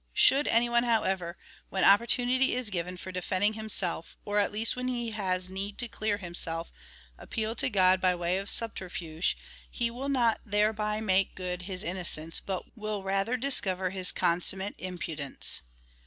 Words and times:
Should 0.15 0.47
any 0.47 0.67
one, 0.67 0.81
however, 0.81 1.37
when 1.69 1.83
opportunity 1.83 2.55
is 2.55 2.71
given 2.71 2.97
for 2.97 3.11
defending 3.11 3.53
himself, 3.53 4.17
or 4.25 4.39
at 4.39 4.51
least 4.51 4.75
when 4.75 4.87
he 4.87 5.11
has 5.11 5.47
need 5.47 5.77
to 5.77 5.87
clear 5.87 6.17
himself, 6.17 6.71
ap 7.19 7.29
peal 7.29 7.53
to 7.57 7.69
God 7.69 8.01
by 8.01 8.15
way 8.15 8.39
of 8.39 8.49
subterfuge, 8.49 9.37
he 9.69 9.91
will 9.91 10.09
not 10.09 10.41
thereby 10.43 11.01
make 11.01 11.35
good 11.35 11.61
his 11.69 11.83
innocence, 11.83 12.39
but 12.39 12.75
will 12.75 13.03
rather 13.03 13.37
discover 13.37 13.91
his 13.91 14.11
consummate 14.11 14.73
impudence. 14.79 15.61